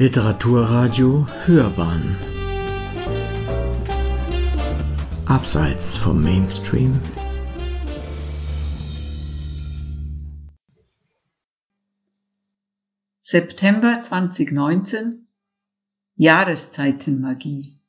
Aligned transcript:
Literaturradio 0.00 1.26
Hörbahn. 1.44 2.16
Abseits 5.26 5.96
vom 5.96 6.22
Mainstream. 6.22 7.00
September 13.18 14.00
2019 14.00 15.26
Jahreszeitenmagie. 16.14 17.80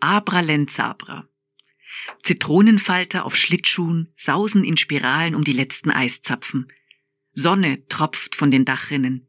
Abralenzabra 0.00 1.30
Zitronenfalter 2.22 3.24
auf 3.24 3.36
Schlittschuhen 3.36 4.12
sausen 4.18 4.64
in 4.64 4.76
Spiralen 4.76 5.34
um 5.34 5.44
die 5.44 5.52
letzten 5.52 5.90
Eiszapfen. 5.90 6.68
Sonne 7.40 7.86
tropft 7.88 8.36
von 8.36 8.50
den 8.50 8.66
Dachrinnen. 8.66 9.26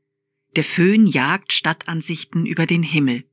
Der 0.57 0.65
Föhn 0.65 1.07
jagt 1.07 1.53
Stadtansichten 1.53 2.45
über 2.45 2.65
den 2.65 2.83
Himmel. 2.83 3.23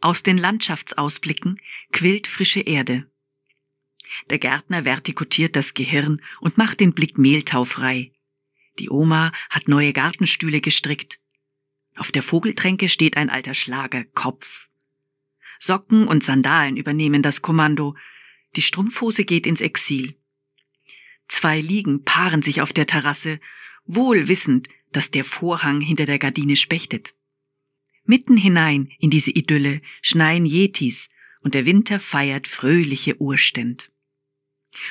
Aus 0.00 0.22
den 0.22 0.36
Landschaftsausblicken 0.36 1.58
quillt 1.90 2.26
frische 2.26 2.60
Erde. 2.60 3.10
Der 4.28 4.38
Gärtner 4.38 4.84
vertikutiert 4.84 5.56
das 5.56 5.72
Gehirn 5.72 6.20
und 6.40 6.58
macht 6.58 6.80
den 6.80 6.92
Blick 6.92 7.16
mehltaufrei. 7.16 8.12
Die 8.78 8.90
Oma 8.90 9.32
hat 9.48 9.68
neue 9.68 9.94
Gartenstühle 9.94 10.60
gestrickt. 10.60 11.18
Auf 11.96 12.12
der 12.12 12.22
Vogeltränke 12.22 12.90
steht 12.90 13.16
ein 13.16 13.30
alter 13.30 13.54
Schlager, 13.54 14.04
Kopf. 14.04 14.68
Socken 15.58 16.06
und 16.06 16.24
Sandalen 16.24 16.76
übernehmen 16.76 17.22
das 17.22 17.40
Kommando. 17.40 17.96
Die 18.56 18.62
Strumpfhose 18.62 19.24
geht 19.24 19.46
ins 19.46 19.62
Exil. 19.62 20.14
Zwei 21.28 21.60
Liegen 21.60 22.04
paaren 22.04 22.42
sich 22.42 22.60
auf 22.60 22.72
der 22.74 22.86
Terrasse 22.86 23.40
wohl 23.84 24.28
wissend, 24.28 24.68
dass 24.92 25.10
der 25.10 25.24
Vorhang 25.24 25.80
hinter 25.80 26.04
der 26.04 26.18
Gardine 26.18 26.56
spechtet. 26.56 27.14
Mitten 28.04 28.36
hinein 28.36 28.90
in 28.98 29.10
diese 29.10 29.30
Idylle 29.30 29.82
schneien 30.02 30.46
Yetis 30.46 31.08
und 31.42 31.54
der 31.54 31.66
Winter 31.66 32.00
feiert 32.00 32.48
fröhliche 32.48 33.20
Urständ. 33.20 33.90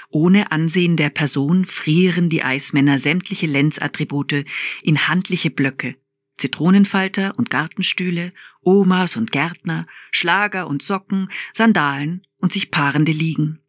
Ohne 0.09 0.51
Ansehen 0.51 0.97
der 0.97 1.09
Person 1.09 1.65
frieren 1.65 2.29
die 2.29 2.43
Eismänner 2.43 2.99
sämtliche 2.99 3.47
Lenzattribute 3.47 4.45
in 4.81 5.07
handliche 5.07 5.51
Blöcke, 5.51 5.95
Zitronenfalter 6.37 7.33
und 7.37 7.49
Gartenstühle, 7.49 8.33
Omas 8.61 9.15
und 9.15 9.31
Gärtner, 9.31 9.87
Schlager 10.11 10.67
und 10.67 10.81
Socken, 10.81 11.29
Sandalen 11.53 12.25
und 12.37 12.51
sich 12.51 12.71
paarende 12.71 13.11
Liegen. 13.11 13.59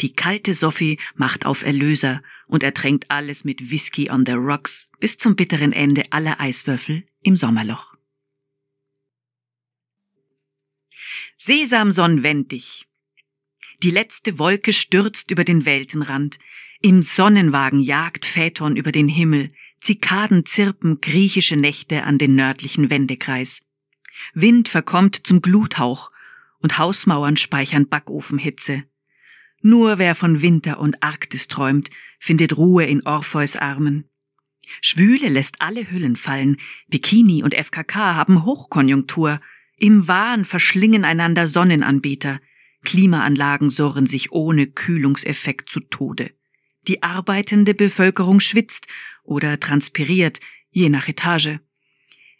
Die 0.00 0.12
kalte 0.12 0.54
Sophie 0.54 0.98
macht 1.14 1.44
auf 1.44 1.64
Erlöser 1.64 2.22
und 2.46 2.62
ertränkt 2.62 3.10
alles 3.10 3.44
mit 3.44 3.70
Whisky 3.70 4.10
on 4.10 4.24
the 4.26 4.32
Rocks 4.32 4.90
bis 5.00 5.18
zum 5.18 5.34
bitteren 5.34 5.72
Ende 5.72 6.04
aller 6.10 6.40
Eiswürfel 6.40 7.04
im 7.22 7.36
Sommerloch. 7.36 7.96
Sesamson 11.36 12.22
wend 12.22 12.52
dich. 12.52 12.86
Die 13.82 13.90
letzte 13.90 14.38
Wolke 14.38 14.72
stürzt 14.72 15.30
über 15.30 15.44
den 15.44 15.64
Weltenrand. 15.64 16.38
Im 16.80 17.02
Sonnenwagen 17.02 17.80
jagt 17.80 18.24
Phaeton 18.24 18.76
über 18.76 18.92
den 18.92 19.08
Himmel. 19.08 19.52
Zikaden 19.80 20.44
zirpen 20.46 21.00
griechische 21.00 21.56
Nächte 21.56 22.04
an 22.04 22.18
den 22.18 22.34
nördlichen 22.34 22.90
Wendekreis. 22.90 23.62
Wind 24.34 24.68
verkommt 24.68 25.26
zum 25.26 25.40
Gluthauch 25.40 26.10
und 26.58 26.78
Hausmauern 26.78 27.36
speichern 27.36 27.88
Backofenhitze. 27.88 28.84
Nur 29.60 29.98
wer 29.98 30.14
von 30.14 30.42
Winter 30.42 30.78
und 30.78 31.02
Arktis 31.02 31.48
träumt, 31.48 31.90
findet 32.18 32.56
Ruhe 32.56 32.84
in 32.84 33.04
Orpheus 33.06 33.56
Armen. 33.56 34.08
Schwüle 34.80 35.28
lässt 35.28 35.60
alle 35.60 35.90
Hüllen 35.90 36.16
fallen, 36.16 36.58
Bikini 36.88 37.42
und 37.42 37.54
FKK 37.54 38.14
haben 38.14 38.44
Hochkonjunktur, 38.44 39.40
im 39.76 40.08
Wahn 40.08 40.44
verschlingen 40.44 41.04
einander 41.04 41.48
Sonnenanbeter, 41.48 42.40
Klimaanlagen 42.84 43.70
surren 43.70 44.06
sich 44.06 44.32
ohne 44.32 44.66
Kühlungseffekt 44.66 45.70
zu 45.70 45.80
Tode. 45.80 46.32
Die 46.86 47.02
arbeitende 47.02 47.74
Bevölkerung 47.74 48.40
schwitzt 48.40 48.86
oder 49.24 49.58
transpiriert, 49.60 50.40
je 50.70 50.88
nach 50.88 51.08
Etage. 51.08 51.58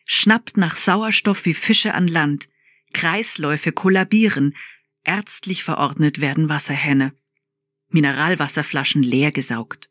Schnappt 0.06 0.56
nach 0.56 0.76
Sauerstoff 0.76 1.44
wie 1.44 1.54
Fische 1.54 1.94
an 1.94 2.08
Land, 2.08 2.48
Kreisläufe 2.92 3.72
kollabieren, 3.72 4.54
Ärztlich 5.08 5.64
verordnet 5.64 6.20
werden 6.20 6.50
Wasserhähne. 6.50 7.14
Mineralwasserflaschen 7.88 9.02
leer 9.02 9.32
gesaugt. 9.32 9.90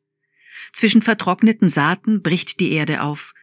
Zwischen 0.74 1.02
vertrockneten 1.02 1.70
Saaten 1.70 2.22
bricht 2.22 2.60
die 2.60 2.72
Erde 2.74 3.02
auf. 3.02 3.34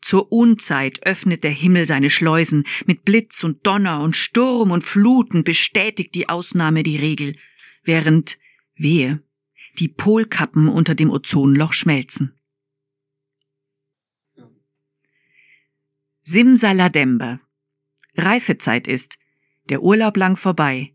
Zur 0.00 0.30
Unzeit 0.30 1.04
öffnet 1.04 1.42
der 1.42 1.50
Himmel 1.50 1.86
seine 1.86 2.10
Schleusen, 2.10 2.62
mit 2.86 3.04
Blitz 3.04 3.42
und 3.42 3.66
Donner 3.66 4.00
und 4.00 4.16
Sturm 4.16 4.70
und 4.70 4.84
Fluten 4.84 5.42
bestätigt 5.42 6.14
die 6.14 6.28
Ausnahme 6.28 6.84
die 6.84 6.98
Regel, 6.98 7.36
während, 7.82 8.38
wehe, 8.76 9.20
die 9.80 9.88
Polkappen 9.88 10.68
unter 10.68 10.94
dem 10.94 11.10
Ozonloch 11.10 11.72
schmelzen. 11.72 12.38
Simsaladember. 16.22 17.40
Reifezeit 18.16 18.86
ist, 18.86 19.18
der 19.68 19.82
Urlaub 19.82 20.16
lang 20.16 20.36
vorbei, 20.36 20.93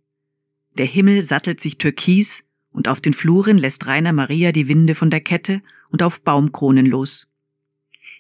der 0.79 0.88
Himmel 0.88 1.22
sattelt 1.23 1.59
sich 1.59 1.78
türkis, 1.78 2.44
und 2.72 2.88
auf 2.88 3.01
den 3.01 3.13
Fluren 3.13 3.57
lässt 3.57 3.85
Rainer 3.85 4.13
Maria 4.13 4.51
die 4.51 4.67
Winde 4.67 4.95
von 4.95 5.09
der 5.09 5.19
Kette 5.19 5.62
und 5.90 6.01
auf 6.01 6.22
Baumkronen 6.22 6.85
los. 6.85 7.28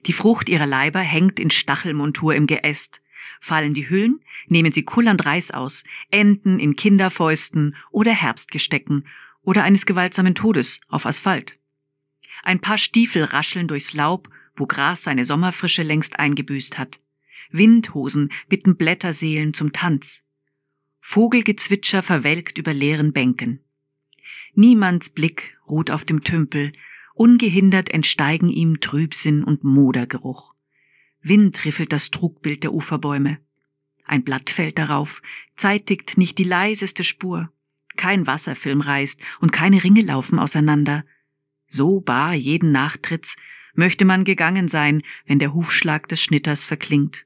Die 0.05 0.13
Frucht 0.13 0.49
ihrer 0.49 0.65
Leiber 0.65 0.99
hängt 0.99 1.39
in 1.39 1.51
Stachelmontur 1.51 2.35
im 2.35 2.47
Geäst. 2.47 3.01
Fallen 3.39 3.73
die 3.73 3.89
Hüllen, 3.89 4.19
nehmen 4.47 4.73
sie 4.73 4.83
kullernd 4.83 5.25
Reis 5.25 5.51
aus, 5.51 5.85
enden 6.11 6.59
in 6.59 6.75
Kinderfäusten 6.75 7.75
oder 7.91 8.11
Herbstgestecken 8.11 9.07
oder 9.41 9.63
eines 9.63 9.85
gewaltsamen 9.85 10.35
Todes 10.35 10.81
auf 10.89 11.05
Asphalt. 11.05 11.57
Ein 12.43 12.59
paar 12.59 12.77
Stiefel 12.77 13.23
rascheln 13.23 13.67
durchs 13.67 13.93
Laub, 13.93 14.29
wo 14.55 14.65
Gras 14.65 15.03
seine 15.03 15.23
Sommerfrische 15.23 15.83
längst 15.83 16.19
eingebüßt 16.19 16.77
hat. 16.77 16.99
Windhosen 17.51 18.31
bitten 18.49 18.75
Blätterseelen 18.75 19.53
zum 19.53 19.71
Tanz. 19.71 20.23
Vogelgezwitscher 20.99 22.01
verwelkt 22.01 22.57
über 22.57 22.73
leeren 22.73 23.13
Bänken. 23.13 23.59
Niemands 24.53 25.09
Blick 25.09 25.57
ruht 25.67 25.91
auf 25.91 26.05
dem 26.05 26.23
Tümpel, 26.23 26.73
ungehindert 27.13 27.89
entsteigen 27.89 28.49
ihm 28.49 28.79
Trübsinn 28.79 29.43
und 29.43 29.63
Modergeruch. 29.63 30.53
Wind 31.21 31.65
riffelt 31.65 31.93
das 31.93 32.11
Trugbild 32.11 32.63
der 32.63 32.73
Uferbäume. 32.73 33.39
Ein 34.05 34.23
Blatt 34.23 34.49
fällt 34.49 34.79
darauf, 34.79 35.21
zeitigt 35.55 36.17
nicht 36.17 36.37
die 36.37 36.43
leiseste 36.43 37.03
Spur. 37.03 37.51
Kein 37.95 38.25
Wasserfilm 38.25 38.81
reißt 38.81 39.21
und 39.39 39.51
keine 39.51 39.83
Ringe 39.83 40.01
laufen 40.01 40.39
auseinander. 40.39 41.05
So 41.67 41.99
bar 41.99 42.33
jeden 42.33 42.71
Nachtritts 42.71 43.35
möchte 43.75 44.05
man 44.05 44.23
gegangen 44.23 44.67
sein, 44.67 45.03
wenn 45.25 45.39
der 45.39 45.53
Hufschlag 45.53 46.07
des 46.07 46.21
Schnitters 46.21 46.63
verklingt. 46.63 47.25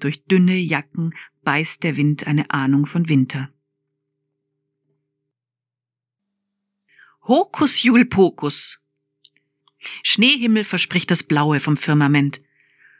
Durch 0.00 0.24
dünne 0.24 0.56
Jacken 0.56 1.14
beißt 1.48 1.82
der 1.82 1.96
Wind 1.96 2.26
eine 2.26 2.50
Ahnung 2.50 2.84
von 2.84 3.08
Winter. 3.08 3.48
Hokus 7.22 7.82
Julpokus. 7.82 8.80
Schneehimmel 10.02 10.64
verspricht 10.64 11.10
das 11.10 11.22
Blaue 11.22 11.58
vom 11.58 11.78
Firmament. 11.78 12.42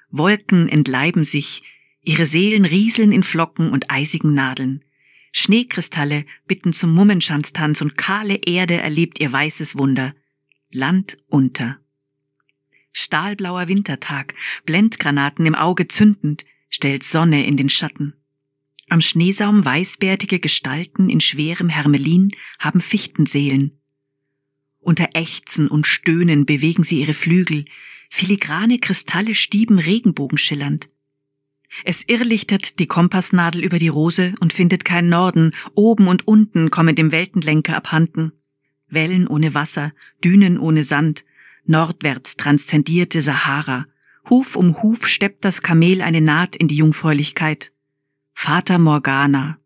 Wolken 0.09 0.71
entleiben 0.71 1.25
sich, 1.25 1.63
ihre 2.01 2.25
Seelen 2.25 2.65
rieseln 2.65 3.13
in 3.13 3.23
Flocken 3.23 3.71
und 3.71 3.91
eisigen 3.91 4.33
Nadeln. 4.33 4.83
Schneekristalle 5.33 6.25
bitten 6.47 6.73
zum 6.73 6.95
Mummenschanztanz 6.95 7.83
und 7.83 7.99
kahle 7.99 8.37
Erde 8.47 8.79
erlebt 8.79 9.21
ihr 9.21 9.31
weißes 9.31 9.77
Wunder. 9.77 10.15
Land 10.71 11.19
unter. 11.27 11.79
Stahlblauer 12.93 13.69
Wintertag, 13.69 14.33
Blendgranaten 14.65 15.45
im 15.45 15.55
Auge 15.55 15.87
zündend, 15.87 16.47
stellt 16.71 17.05
Sonne 17.05 17.45
in 17.45 17.59
den 17.59 17.69
Schatten. 17.69 18.18
Am 18.91 19.03
Schneesaum 19.03 19.65
weißbärtige 19.65 20.39
Gestalten 20.39 21.11
in 21.11 21.21
schwerem 21.21 21.69
Hermelin 21.69 22.31
haben 22.59 22.81
Fichtenseelen. 22.81 23.75
Unter 24.79 25.11
Ächzen 25.13 25.69
und 25.69 25.87
Stöhnen 25.87 26.47
bewegen 26.47 26.85
sie 26.85 27.01
ihre 27.01 27.13
Flügel, 27.13 27.67
filigrane 28.09 28.79
Kristalle 28.79 29.35
stieben 29.35 29.79
regenbogenschillernd. 29.79 30.89
Es 31.85 32.03
irrlichtert 32.07 32.79
die 32.79 32.87
Kompassnadel 32.87 33.63
über 33.63 33.79
die 33.79 33.89
Rose 33.89 34.35
und 34.41 34.55
findet 34.55 34.87
kein 34.87 35.11
Norden, 35.11 35.53
oben 35.75 36.09
und 36.09 36.27
unten 36.27 36.71
kommen 36.71 36.95
dem 36.95 37.13
Weltenlenker 37.13 37.77
abhanden. 37.77 38.33
Wellen 38.89 39.27
ohne 39.27 39.53
Wasser, 39.53 39.93
Dünen 40.25 40.59
ohne 40.59 40.83
Sand, 40.85 41.27
nordwärts 41.67 42.39
transzendierte 42.39 43.21
Sahara, 43.21 43.87
Huf 44.31 44.57
um 44.57 44.83
Huf 44.83 45.07
steppt 45.07 45.45
das 45.45 45.61
Kamel 45.61 46.01
eine 46.01 46.23
Naht 46.23 46.57
in 46.57 46.69
die 46.69 46.77
Jungfräulichkeit. 46.77 47.73
Vater 48.41 48.79
Morgana. 48.79 49.59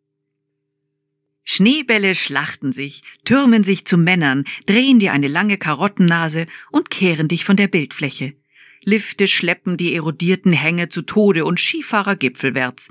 Schneebälle 1.44 2.14
schlachten 2.14 2.72
sich, 2.72 3.02
türmen 3.22 3.64
sich 3.64 3.84
zu 3.84 3.98
Männern, 3.98 4.44
drehen 4.64 4.98
dir 4.98 5.12
eine 5.12 5.28
lange 5.28 5.58
Karottennase 5.58 6.46
und 6.70 6.88
kehren 6.88 7.28
dich 7.28 7.44
von 7.44 7.58
der 7.58 7.68
Bildfläche. 7.68 8.34
Lifte 8.82 9.28
schleppen 9.28 9.76
die 9.76 9.94
erodierten 9.94 10.54
Hänge 10.54 10.88
zu 10.88 11.02
Tode 11.02 11.44
und 11.44 11.60
Skifahrer 11.60 12.16
gipfelwärts. 12.16 12.90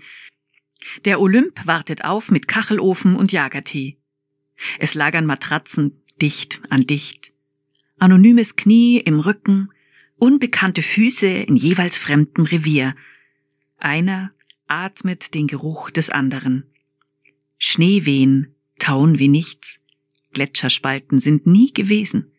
Der 1.05 1.19
Olymp 1.19 1.65
wartet 1.65 2.05
auf 2.05 2.29
mit 2.29 2.47
Kachelofen 2.47 3.15
und 3.15 3.31
Jagertee. 3.31 3.97
Es 4.77 4.93
lagern 4.93 5.25
Matratzen 5.25 5.99
dicht 6.21 6.61
an 6.69 6.81
dicht. 6.81 7.33
Anonymes 7.97 8.55
Knie 8.55 8.99
im 8.99 9.19
Rücken, 9.19 9.71
unbekannte 10.17 10.83
Füße 10.83 11.25
in 11.25 11.55
jeweils 11.55 11.97
fremdem 11.97 12.45
Revier. 12.45 12.95
Einer 13.79 14.31
atmet 14.71 15.33
den 15.33 15.47
Geruch 15.47 15.91
des 15.91 16.09
anderen. 16.09 16.63
Schneewehen 17.57 18.55
tauen 18.79 19.19
wie 19.19 19.27
nichts. 19.27 19.79
Gletscherspalten 20.31 21.19
sind 21.19 21.45
nie 21.45 21.73
gewesen. 21.73 22.31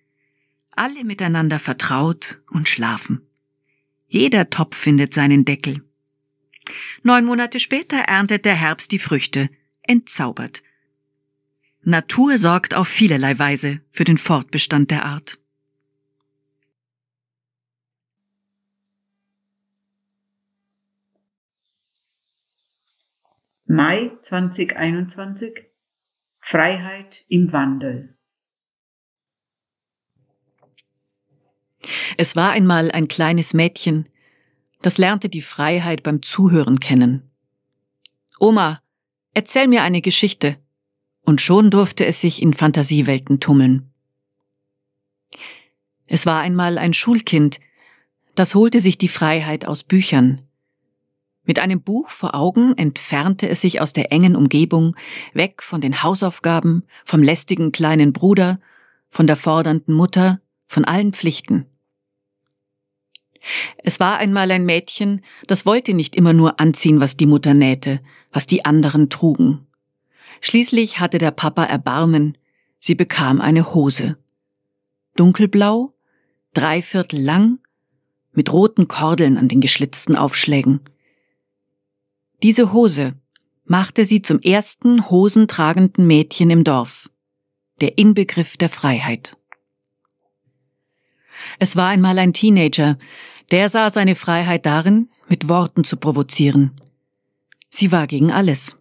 Alle 0.70 1.04
miteinander 1.04 1.58
vertraut 1.58 2.40
und 2.50 2.68
schlafen. 2.68 3.20
Jeder 4.08 4.48
Topf 4.48 4.76
findet 4.76 5.12
seinen 5.12 5.44
Deckel. 5.44 5.84
Neun 7.02 7.26
Monate 7.26 7.60
später 7.60 7.98
erntet 7.98 8.46
der 8.46 8.54
Herbst 8.54 8.92
die 8.92 8.98
Früchte, 8.98 9.50
entzaubert. 9.82 10.62
Natur 11.82 12.38
sorgt 12.38 12.74
auf 12.74 12.88
vielerlei 12.88 13.38
Weise 13.38 13.82
für 13.90 14.04
den 14.04 14.16
Fortbestand 14.16 14.90
der 14.90 15.04
Art. 15.04 15.38
Mai 23.64 24.10
2021 24.20 25.66
Freiheit 26.40 27.24
im 27.28 27.52
Wandel 27.52 28.18
Es 32.16 32.34
war 32.34 32.50
einmal 32.50 32.90
ein 32.90 33.06
kleines 33.06 33.54
Mädchen, 33.54 34.08
das 34.82 34.98
lernte 34.98 35.28
die 35.28 35.42
Freiheit 35.42 36.02
beim 36.02 36.22
Zuhören 36.22 36.80
kennen. 36.80 37.30
Oma, 38.40 38.82
erzähl 39.32 39.68
mir 39.68 39.82
eine 39.82 40.02
Geschichte. 40.02 40.58
Und 41.24 41.40
schon 41.40 41.70
durfte 41.70 42.04
es 42.04 42.20
sich 42.20 42.42
in 42.42 42.54
Fantasiewelten 42.54 43.38
tummeln. 43.38 43.92
Es 46.06 46.26
war 46.26 46.40
einmal 46.40 46.78
ein 46.78 46.94
Schulkind, 46.94 47.60
das 48.34 48.56
holte 48.56 48.80
sich 48.80 48.98
die 48.98 49.08
Freiheit 49.08 49.66
aus 49.66 49.84
Büchern. 49.84 50.42
Mit 51.44 51.58
einem 51.58 51.82
Buch 51.82 52.08
vor 52.08 52.34
Augen 52.34 52.76
entfernte 52.78 53.48
es 53.48 53.60
sich 53.60 53.80
aus 53.80 53.92
der 53.92 54.12
engen 54.12 54.36
Umgebung, 54.36 54.96
weg 55.34 55.62
von 55.62 55.80
den 55.80 56.02
Hausaufgaben, 56.02 56.84
vom 57.04 57.22
lästigen 57.22 57.72
kleinen 57.72 58.12
Bruder, 58.12 58.60
von 59.08 59.26
der 59.26 59.36
fordernden 59.36 59.94
Mutter, 59.94 60.40
von 60.68 60.84
allen 60.84 61.12
Pflichten. 61.12 61.66
Es 63.78 63.98
war 63.98 64.18
einmal 64.18 64.50
ein 64.52 64.64
Mädchen, 64.64 65.22
das 65.48 65.66
wollte 65.66 65.94
nicht 65.94 66.14
immer 66.14 66.32
nur 66.32 66.60
anziehen, 66.60 67.00
was 67.00 67.16
die 67.16 67.26
Mutter 67.26 67.54
nähte, 67.54 68.00
was 68.30 68.46
die 68.46 68.64
anderen 68.64 69.10
trugen. 69.10 69.66
Schließlich 70.40 71.00
hatte 71.00 71.18
der 71.18 71.32
Papa 71.32 71.64
Erbarmen, 71.64 72.38
sie 72.78 72.94
bekam 72.94 73.40
eine 73.40 73.74
Hose. 73.74 74.16
Dunkelblau, 75.16 75.92
dreiviertel 76.54 77.20
lang, 77.20 77.58
mit 78.32 78.52
roten 78.52 78.88
Kordeln 78.88 79.36
an 79.36 79.48
den 79.48 79.60
geschlitzten 79.60 80.16
Aufschlägen. 80.16 80.80
Diese 82.42 82.72
Hose 82.72 83.14
machte 83.64 84.04
sie 84.04 84.20
zum 84.20 84.40
ersten 84.40 85.08
hosentragenden 85.08 86.06
Mädchen 86.06 86.50
im 86.50 86.64
Dorf, 86.64 87.08
der 87.80 87.98
Inbegriff 87.98 88.56
der 88.56 88.68
Freiheit. 88.68 89.36
Es 91.60 91.76
war 91.76 91.88
einmal 91.88 92.18
ein 92.18 92.32
Teenager, 92.32 92.98
der 93.52 93.68
sah 93.68 93.90
seine 93.90 94.16
Freiheit 94.16 94.66
darin, 94.66 95.08
mit 95.28 95.48
Worten 95.48 95.84
zu 95.84 95.96
provozieren. 95.96 96.72
Sie 97.68 97.92
war 97.92 98.08
gegen 98.08 98.32
alles. 98.32 98.74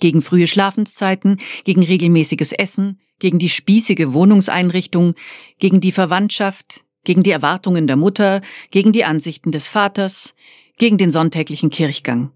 Gegen 0.00 0.22
frühe 0.22 0.46
Schlafenszeiten, 0.46 1.38
gegen 1.64 1.82
regelmäßiges 1.82 2.52
Essen, 2.52 3.00
gegen 3.18 3.38
die 3.38 3.48
spießige 3.50 4.12
Wohnungseinrichtung, 4.14 5.14
gegen 5.58 5.80
die 5.80 5.92
Verwandtschaft, 5.92 6.84
gegen 7.04 7.22
die 7.22 7.30
Erwartungen 7.30 7.86
der 7.86 7.96
Mutter, 7.96 8.40
gegen 8.70 8.92
die 8.92 9.04
Ansichten 9.04 9.52
des 9.52 9.66
Vaters, 9.66 10.34
gegen 10.78 10.98
den 10.98 11.10
sonntäglichen 11.10 11.70
Kirchgang. 11.70 12.32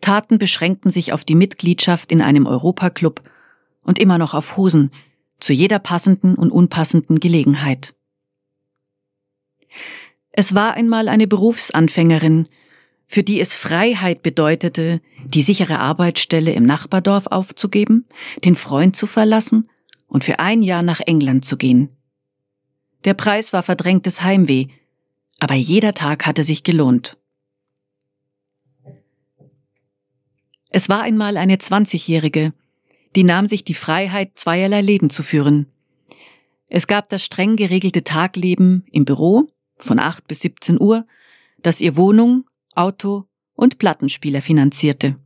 Taten 0.00 0.38
beschränkten 0.38 0.90
sich 0.90 1.12
auf 1.12 1.24
die 1.24 1.34
Mitgliedschaft 1.34 2.12
in 2.12 2.22
einem 2.22 2.46
Europaclub 2.46 3.22
und 3.82 3.98
immer 3.98 4.18
noch 4.18 4.34
auf 4.34 4.56
Hosen, 4.56 4.90
zu 5.38 5.52
jeder 5.52 5.78
passenden 5.78 6.34
und 6.34 6.50
unpassenden 6.50 7.20
Gelegenheit. 7.20 7.94
Es 10.32 10.54
war 10.54 10.74
einmal 10.74 11.08
eine 11.08 11.26
Berufsanfängerin, 11.26 12.48
für 13.06 13.24
die 13.24 13.40
es 13.40 13.54
Freiheit 13.54 14.22
bedeutete, 14.22 15.00
die 15.24 15.42
sichere 15.42 15.80
Arbeitsstelle 15.80 16.52
im 16.52 16.64
Nachbardorf 16.64 17.26
aufzugeben, 17.26 18.06
den 18.44 18.54
Freund 18.54 18.94
zu 18.94 19.06
verlassen 19.06 19.68
und 20.06 20.24
für 20.24 20.38
ein 20.38 20.62
Jahr 20.62 20.82
nach 20.82 21.00
England 21.00 21.44
zu 21.44 21.56
gehen. 21.56 21.88
Der 23.04 23.14
Preis 23.14 23.52
war 23.52 23.62
verdrängtes 23.62 24.22
Heimweh, 24.22 24.66
aber 25.40 25.54
jeder 25.54 25.94
Tag 25.94 26.26
hatte 26.26 26.44
sich 26.44 26.62
gelohnt. 26.62 27.16
Es 30.70 30.88
war 30.88 31.02
einmal 31.02 31.36
eine 31.36 31.58
Zwanzigjährige, 31.58 32.52
die 33.16 33.24
nahm 33.24 33.46
sich 33.46 33.64
die 33.64 33.74
Freiheit, 33.74 34.32
zweierlei 34.36 34.80
Leben 34.80 35.10
zu 35.10 35.22
führen. 35.24 35.66
Es 36.68 36.86
gab 36.86 37.08
das 37.08 37.24
streng 37.24 37.56
geregelte 37.56 38.04
Tagleben 38.04 38.84
im 38.92 39.04
Büro 39.04 39.48
von 39.76 39.98
8 39.98 40.28
bis 40.28 40.40
17 40.40 40.80
Uhr, 40.80 41.06
das 41.60 41.80
ihr 41.80 41.96
Wohnung, 41.96 42.44
Auto 42.74 43.24
und 43.54 43.78
Plattenspieler 43.78 44.40
finanzierte. 44.40 45.16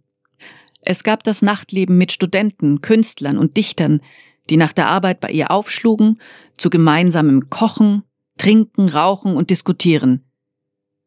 Es 0.81 1.05
gab 1.05 1.23
das 1.25 1.43
Nachtleben 1.43 1.99
mit 1.99 2.13
Studenten, 2.13 2.81
Künstlern 2.81 3.37
und 3.37 3.57
Dichtern, 3.59 4.01
die 4.49 4.57
nach 4.57 4.73
der 4.73 4.89
Arbeit 4.89 5.21
bei 5.21 5.31
ihr 5.31 5.51
aufschlugen, 5.51 6.19
zu 6.57 6.71
gemeinsamem 6.71 7.51
Kochen, 7.51 8.03
Trinken, 8.39 8.89
Rauchen 8.89 9.37
und 9.37 9.51
Diskutieren, 9.51 10.25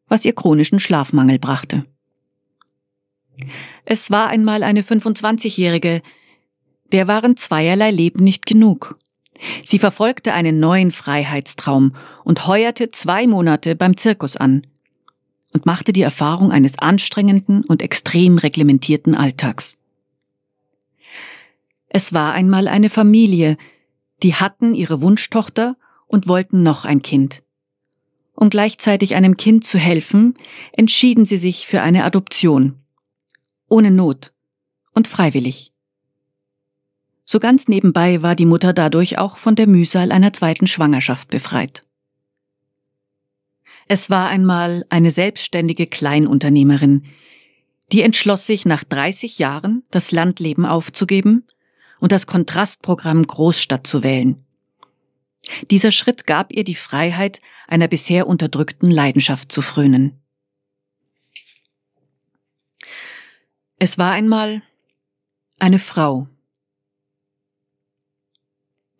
was 0.06 0.24
ihr 0.24 0.34
chronischen 0.34 0.80
Schlafmangel 0.80 1.38
brachte. 1.38 1.84
Es 3.84 4.10
war 4.10 4.28
einmal 4.28 4.62
eine 4.62 4.82
25-Jährige, 4.82 6.02
der 6.92 7.08
waren 7.08 7.36
zweierlei 7.36 7.90
Leben 7.90 8.24
nicht 8.24 8.46
genug. 8.46 8.98
Sie 9.64 9.78
verfolgte 9.78 10.32
einen 10.32 10.58
neuen 10.58 10.90
Freiheitstraum 10.90 11.94
und 12.24 12.46
heuerte 12.46 12.88
zwei 12.90 13.26
Monate 13.26 13.76
beim 13.76 13.96
Zirkus 13.96 14.36
an 14.36 14.66
und 15.52 15.66
machte 15.66 15.92
die 15.92 16.02
Erfahrung 16.02 16.50
eines 16.50 16.78
anstrengenden 16.78 17.64
und 17.64 17.82
extrem 17.82 18.38
reglementierten 18.38 19.14
Alltags. 19.14 19.78
Es 21.88 22.12
war 22.12 22.32
einmal 22.32 22.68
eine 22.68 22.90
Familie, 22.90 23.56
die 24.22 24.34
hatten 24.34 24.74
ihre 24.74 25.00
Wunschtochter 25.00 25.76
und 26.06 26.28
wollten 26.28 26.62
noch 26.62 26.84
ein 26.84 27.02
Kind. 27.02 27.42
Um 28.34 28.50
gleichzeitig 28.50 29.14
einem 29.14 29.36
Kind 29.36 29.64
zu 29.64 29.78
helfen, 29.78 30.34
entschieden 30.72 31.26
sie 31.26 31.38
sich 31.38 31.66
für 31.66 31.82
eine 31.82 32.04
Adoption. 32.04 32.76
Ohne 33.68 33.90
Not 33.90 34.32
und 34.92 35.08
freiwillig. 35.08 35.72
So 37.24 37.38
ganz 37.38 37.68
nebenbei 37.68 38.22
war 38.22 38.34
die 38.34 38.46
Mutter 38.46 38.72
dadurch 38.72 39.18
auch 39.18 39.36
von 39.36 39.54
der 39.54 39.66
Mühsal 39.66 40.12
einer 40.12 40.32
zweiten 40.32 40.66
Schwangerschaft 40.66 41.28
befreit. 41.28 41.84
Es 43.86 44.10
war 44.10 44.28
einmal 44.28 44.86
eine 44.88 45.10
selbstständige 45.10 45.86
Kleinunternehmerin, 45.86 47.04
die 47.92 48.02
entschloss 48.02 48.46
sich 48.46 48.64
nach 48.64 48.84
30 48.84 49.38
Jahren 49.38 49.82
das 49.90 50.10
Landleben 50.12 50.66
aufzugeben 50.66 51.46
und 51.98 52.12
das 52.12 52.26
Kontrastprogramm 52.26 53.26
Großstadt 53.26 53.86
zu 53.86 54.02
wählen. 54.02 54.44
Dieser 55.70 55.92
Schritt 55.92 56.26
gab 56.26 56.52
ihr 56.52 56.64
die 56.64 56.74
Freiheit, 56.74 57.40
einer 57.66 57.88
bisher 57.88 58.26
unterdrückten 58.26 58.90
Leidenschaft 58.90 59.52
zu 59.52 59.62
frönen. 59.62 60.20
Es 63.80 63.96
war 63.96 64.10
einmal 64.10 64.62
eine 65.60 65.78
Frau, 65.78 66.28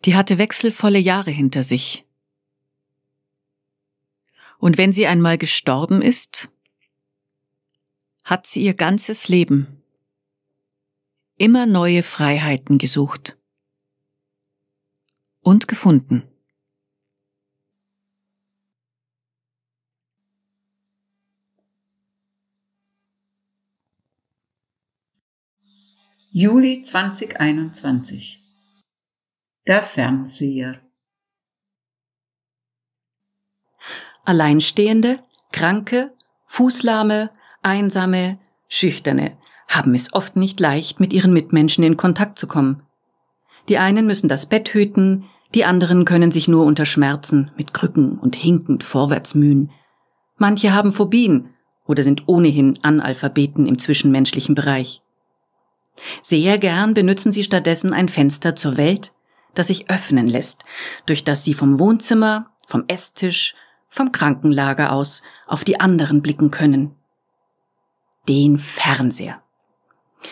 die 0.05 0.15
hatte 0.15 0.37
wechselvolle 0.37 0.99
Jahre 0.99 1.31
hinter 1.31 1.63
sich. 1.63 2.05
Und 4.57 4.77
wenn 4.77 4.93
sie 4.93 5.05
einmal 5.05 5.37
gestorben 5.37 6.01
ist, 6.01 6.49
hat 8.23 8.47
sie 8.47 8.61
ihr 8.61 8.73
ganzes 8.73 9.27
Leben 9.27 9.83
immer 11.35 11.65
neue 11.65 12.01
Freiheiten 12.01 12.77
gesucht 12.77 13.37
und 15.41 15.67
gefunden. 15.67 16.23
Juli 26.31 26.83
2021 26.83 28.39
der 29.65 29.81
Fernseher. 29.81 30.79
Alleinstehende 34.25 35.17
Kranke, 35.51 36.13
Fußlahme, 36.45 37.31
Einsame, 37.63 38.37
Schüchterne 38.67 39.37
haben 39.67 39.95
es 39.95 40.13
oft 40.13 40.35
nicht 40.35 40.59
leicht, 40.59 40.99
mit 40.99 41.13
ihren 41.13 41.33
Mitmenschen 41.33 41.83
in 41.83 41.97
Kontakt 41.97 42.37
zu 42.37 42.45
kommen. 42.45 42.83
Die 43.67 43.79
einen 43.79 44.05
müssen 44.05 44.29
das 44.29 44.45
Bett 44.45 44.69
hüten, 44.75 45.25
die 45.55 45.65
anderen 45.65 46.05
können 46.05 46.31
sich 46.31 46.47
nur 46.47 46.63
unter 46.63 46.85
Schmerzen 46.85 47.49
mit 47.57 47.73
Krücken 47.73 48.19
und 48.19 48.35
hinkend 48.35 48.83
vorwärts 48.83 49.33
mühen. 49.33 49.71
Manche 50.37 50.73
haben 50.73 50.93
Phobien 50.93 51.55
oder 51.87 52.03
sind 52.03 52.27
ohnehin 52.27 52.77
Analphabeten 52.83 53.65
im 53.65 53.79
zwischenmenschlichen 53.79 54.53
Bereich. 54.53 55.01
Sehr 56.21 56.57
gern 56.57 56.93
benutzen 56.93 57.31
sie 57.31 57.43
stattdessen 57.43 57.93
ein 57.93 58.09
Fenster 58.09 58.55
zur 58.55 58.77
Welt, 58.77 59.11
das 59.55 59.67
sich 59.67 59.89
öffnen 59.89 60.27
lässt, 60.27 60.63
durch 61.05 61.23
das 61.23 61.43
sie 61.43 61.53
vom 61.53 61.79
Wohnzimmer, 61.79 62.51
vom 62.67 62.85
Esstisch, 62.87 63.55
vom 63.87 64.11
Krankenlager 64.11 64.91
aus 64.91 65.23
auf 65.47 65.63
die 65.63 65.79
anderen 65.79 66.21
blicken 66.21 66.51
können. 66.51 66.95
Den 68.27 68.57
Fernseher. 68.57 69.41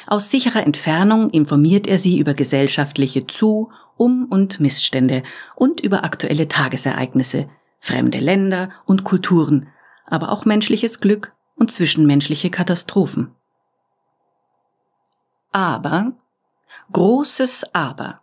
Aus 0.05 0.29
sicherer 0.29 0.63
Entfernung 0.63 1.29
informiert 1.29 1.88
er 1.88 1.97
sie 1.97 2.19
über 2.19 2.33
gesellschaftliche 2.33 3.25
Zu-, 3.25 3.71
Um- 3.97 4.25
und 4.29 4.59
Missstände 4.59 5.24
und 5.55 5.79
über 5.79 6.03
aktuelle 6.03 6.47
Tagesereignisse, 6.47 7.50
fremde 7.79 8.19
Länder 8.19 8.69
und 8.86 9.03
Kulturen, 9.03 9.69
aber 10.05 10.31
auch 10.31 10.45
menschliches 10.45 11.00
Glück 11.00 11.33
und 11.55 11.71
zwischenmenschliche 11.71 12.51
Katastrophen. 12.51 13.31
Aber, 15.57 16.13
großes 16.93 17.73
Aber. 17.73 18.21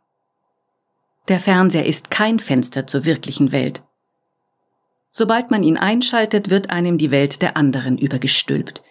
Der 1.27 1.41
Fernseher 1.41 1.85
ist 1.85 2.09
kein 2.09 2.39
Fenster 2.39 2.87
zur 2.87 3.05
wirklichen 3.05 3.51
Welt. 3.51 3.83
Sobald 5.11 5.51
man 5.51 5.65
ihn 5.65 5.77
einschaltet, 5.77 6.49
wird 6.49 6.71
einem 6.71 6.97
die 6.97 7.11
Welt 7.11 7.43
der 7.43 7.57
anderen 7.57 7.99
übergestülpt, 7.99 8.85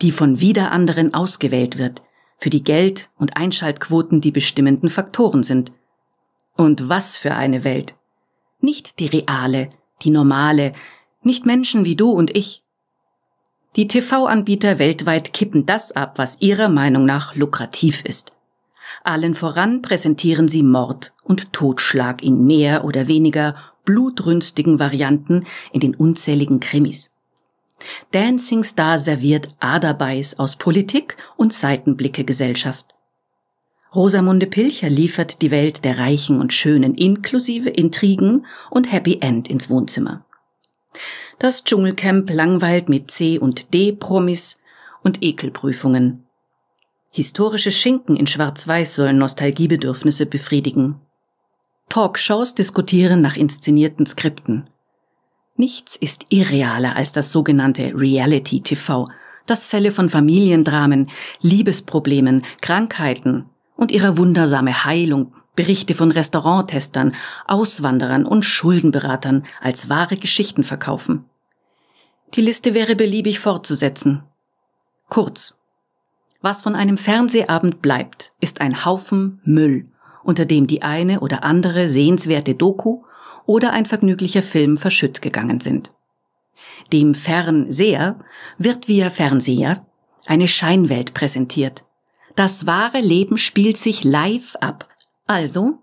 die 0.00 0.12
von 0.12 0.40
wieder 0.40 0.72
anderen 0.72 1.12
ausgewählt 1.12 1.76
wird, 1.76 2.00
für 2.38 2.48
die 2.48 2.64
Geld- 2.64 3.10
und 3.18 3.36
Einschaltquoten 3.36 4.22
die 4.22 4.32
bestimmenden 4.32 4.88
Faktoren 4.88 5.42
sind. 5.42 5.70
Und 6.56 6.88
was 6.88 7.18
für 7.18 7.34
eine 7.34 7.64
Welt. 7.64 7.96
Nicht 8.60 8.98
die 8.98 9.08
reale, 9.08 9.68
die 10.00 10.10
normale, 10.10 10.72
nicht 11.22 11.44
Menschen 11.44 11.84
wie 11.84 11.96
du 11.96 12.12
und 12.12 12.34
ich. 12.34 12.64
Die 13.76 13.86
TV-Anbieter 13.86 14.80
weltweit 14.80 15.32
kippen 15.32 15.64
das 15.64 15.92
ab, 15.92 16.18
was 16.18 16.40
ihrer 16.40 16.68
Meinung 16.68 17.04
nach 17.04 17.36
lukrativ 17.36 18.04
ist. 18.04 18.32
Allen 19.04 19.36
voran 19.36 19.80
präsentieren 19.80 20.48
sie 20.48 20.64
Mord 20.64 21.14
und 21.22 21.52
Totschlag 21.52 22.22
in 22.22 22.46
mehr 22.46 22.84
oder 22.84 23.06
weniger 23.06 23.54
blutrünstigen 23.84 24.80
Varianten 24.80 25.46
in 25.72 25.80
den 25.80 25.94
unzähligen 25.94 26.58
Krimis. 26.58 27.10
Dancing 28.10 28.64
Star 28.64 28.98
serviert 28.98 29.54
Aderbeiß 29.60 30.38
aus 30.38 30.56
Politik 30.56 31.16
und 31.36 31.52
Seitenblicke 31.52 32.24
Gesellschaft. 32.24 32.86
Rosamunde 33.94 34.46
Pilcher 34.46 34.90
liefert 34.90 35.42
die 35.42 35.50
Welt 35.50 35.84
der 35.84 35.98
Reichen 35.98 36.40
und 36.40 36.52
Schönen 36.52 36.94
inklusive 36.94 37.70
Intrigen 37.70 38.46
und 38.68 38.92
Happy 38.92 39.18
End 39.20 39.48
ins 39.48 39.70
Wohnzimmer. 39.70 40.24
Das 41.40 41.64
Dschungelcamp 41.64 42.28
langweilt 42.30 42.90
mit 42.90 43.10
C- 43.10 43.38
und 43.38 43.72
D-Promis 43.72 44.60
und 45.02 45.22
Ekelprüfungen. 45.22 46.26
Historische 47.08 47.72
Schinken 47.72 48.14
in 48.14 48.26
Schwarz-Weiß 48.26 48.94
sollen 48.94 49.16
Nostalgiebedürfnisse 49.16 50.26
befriedigen. 50.26 51.00
Talkshows 51.88 52.54
diskutieren 52.54 53.22
nach 53.22 53.38
inszenierten 53.38 54.04
Skripten. 54.04 54.68
Nichts 55.56 55.96
ist 55.96 56.26
irrealer 56.28 56.94
als 56.94 57.12
das 57.12 57.32
sogenannte 57.32 57.94
Reality 57.94 58.60
TV, 58.60 59.08
das 59.46 59.64
Fälle 59.64 59.92
von 59.92 60.10
Familiendramen, 60.10 61.08
Liebesproblemen, 61.40 62.42
Krankheiten 62.60 63.46
und 63.76 63.92
ihrer 63.92 64.18
wundersame 64.18 64.84
Heilung, 64.84 65.32
Berichte 65.56 65.94
von 65.94 66.10
Restauranttestern, 66.12 67.14
Auswanderern 67.46 68.26
und 68.26 68.44
Schuldenberatern 68.44 69.46
als 69.62 69.88
wahre 69.88 70.18
Geschichten 70.18 70.64
verkaufen. 70.64 71.24
Die 72.34 72.40
Liste 72.42 72.74
wäre 72.74 72.94
beliebig 72.94 73.40
fortzusetzen. 73.40 74.22
Kurz. 75.08 75.56
Was 76.40 76.62
von 76.62 76.74
einem 76.74 76.96
Fernsehabend 76.96 77.82
bleibt, 77.82 78.32
ist 78.40 78.60
ein 78.60 78.84
Haufen 78.84 79.40
Müll, 79.44 79.88
unter 80.22 80.44
dem 80.46 80.66
die 80.66 80.82
eine 80.82 81.20
oder 81.20 81.42
andere 81.42 81.88
sehenswerte 81.88 82.54
Doku 82.54 83.02
oder 83.46 83.72
ein 83.72 83.84
vergnüglicher 83.84 84.42
Film 84.42 84.78
verschütt 84.78 85.22
gegangen 85.22 85.60
sind. 85.60 85.92
Dem 86.92 87.14
Fernseher 87.14 88.18
wird 88.58 88.86
via 88.86 89.10
Fernseher 89.10 89.84
eine 90.26 90.48
Scheinwelt 90.48 91.14
präsentiert. 91.14 91.84
Das 92.36 92.66
wahre 92.66 93.00
Leben 93.00 93.38
spielt 93.38 93.78
sich 93.78 94.04
live 94.04 94.56
ab. 94.60 94.86
Also 95.26 95.78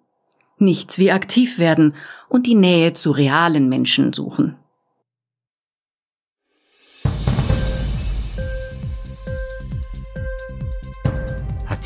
nichts 0.58 0.98
wie 0.98 1.12
aktiv 1.12 1.60
werden 1.60 1.94
und 2.30 2.48
die 2.48 2.56
Nähe 2.56 2.94
zu 2.94 3.12
realen 3.12 3.70
Menschen 3.70 4.14
suchen. 4.14 4.58